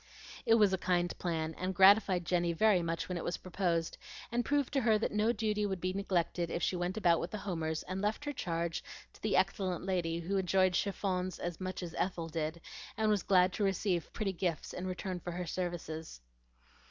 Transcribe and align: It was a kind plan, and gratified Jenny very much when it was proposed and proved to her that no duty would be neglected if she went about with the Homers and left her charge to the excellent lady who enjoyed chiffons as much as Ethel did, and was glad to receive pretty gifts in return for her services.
It 0.47 0.55
was 0.55 0.73
a 0.73 0.79
kind 0.79 1.15
plan, 1.19 1.53
and 1.59 1.75
gratified 1.75 2.25
Jenny 2.25 2.53
very 2.53 2.81
much 2.81 3.07
when 3.07 3.19
it 3.19 3.23
was 3.23 3.37
proposed 3.37 3.99
and 4.31 4.43
proved 4.43 4.73
to 4.73 4.81
her 4.81 4.97
that 4.97 5.11
no 5.11 5.31
duty 5.31 5.63
would 5.63 5.79
be 5.79 5.93
neglected 5.93 6.49
if 6.49 6.63
she 6.63 6.75
went 6.75 6.97
about 6.97 7.19
with 7.19 7.29
the 7.29 7.37
Homers 7.37 7.83
and 7.83 8.01
left 8.01 8.25
her 8.25 8.33
charge 8.33 8.83
to 9.13 9.21
the 9.21 9.35
excellent 9.37 9.85
lady 9.85 10.19
who 10.21 10.37
enjoyed 10.37 10.73
chiffons 10.73 11.37
as 11.37 11.61
much 11.61 11.83
as 11.83 11.93
Ethel 11.99 12.29
did, 12.29 12.61
and 12.97 13.11
was 13.11 13.21
glad 13.21 13.53
to 13.53 13.63
receive 13.63 14.11
pretty 14.11 14.33
gifts 14.33 14.73
in 14.73 14.87
return 14.87 15.19
for 15.19 15.33
her 15.33 15.45
services. 15.45 16.19